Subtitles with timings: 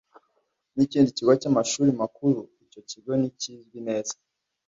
[0.75, 4.13] Ni ikindi kigo cy’amashuri makuru icyo kigo ntikizwi neza